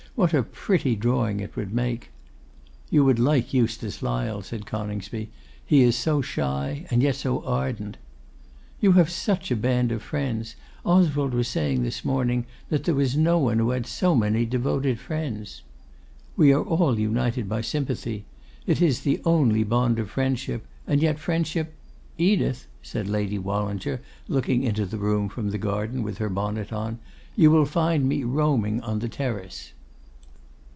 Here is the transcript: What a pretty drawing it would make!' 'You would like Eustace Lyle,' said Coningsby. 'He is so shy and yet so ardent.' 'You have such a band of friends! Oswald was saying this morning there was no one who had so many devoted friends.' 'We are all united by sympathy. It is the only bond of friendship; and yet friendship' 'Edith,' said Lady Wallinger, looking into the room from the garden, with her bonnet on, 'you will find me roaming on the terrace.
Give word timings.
What 0.13 0.33
a 0.33 0.43
pretty 0.43 0.97
drawing 0.97 1.39
it 1.39 1.55
would 1.55 1.73
make!' 1.73 2.11
'You 2.89 3.05
would 3.05 3.17
like 3.17 3.53
Eustace 3.53 4.03
Lyle,' 4.03 4.41
said 4.41 4.65
Coningsby. 4.65 5.29
'He 5.65 5.83
is 5.83 5.95
so 5.95 6.21
shy 6.21 6.85
and 6.91 7.01
yet 7.01 7.15
so 7.15 7.41
ardent.' 7.45 7.95
'You 8.81 8.91
have 8.91 9.09
such 9.09 9.51
a 9.51 9.55
band 9.55 9.89
of 9.89 10.03
friends! 10.03 10.57
Oswald 10.83 11.33
was 11.33 11.47
saying 11.47 11.81
this 11.83 12.03
morning 12.03 12.45
there 12.67 12.93
was 12.93 13.15
no 13.15 13.39
one 13.39 13.59
who 13.59 13.69
had 13.69 13.87
so 13.87 14.13
many 14.13 14.45
devoted 14.45 14.99
friends.' 14.99 15.61
'We 16.35 16.51
are 16.53 16.63
all 16.63 16.99
united 16.99 17.47
by 17.47 17.61
sympathy. 17.61 18.25
It 18.67 18.81
is 18.81 18.99
the 19.01 19.21
only 19.23 19.63
bond 19.63 19.97
of 19.97 20.09
friendship; 20.09 20.67
and 20.85 21.01
yet 21.01 21.19
friendship' 21.19 21.73
'Edith,' 22.17 22.67
said 22.81 23.07
Lady 23.07 23.39
Wallinger, 23.39 24.01
looking 24.27 24.63
into 24.63 24.85
the 24.85 24.97
room 24.97 25.29
from 25.29 25.51
the 25.51 25.57
garden, 25.57 26.03
with 26.03 26.17
her 26.17 26.29
bonnet 26.29 26.73
on, 26.73 26.99
'you 27.37 27.49
will 27.49 27.65
find 27.65 28.09
me 28.09 28.25
roaming 28.25 28.81
on 28.81 28.99
the 28.99 29.07
terrace. 29.09 29.71